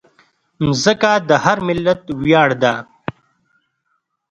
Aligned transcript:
مځکه 0.65 1.11
د 1.29 1.31
هر 1.43 1.57
ملت 1.67 2.01
ویاړ 2.21 2.49
ده. 2.63 2.73